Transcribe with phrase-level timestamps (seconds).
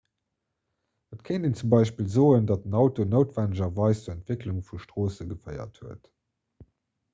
[1.15, 5.81] et kéint een zum beispill soen datt den auto noutwennegerweis zur entwécklung vu stroosse geféiert
[5.85, 6.13] huet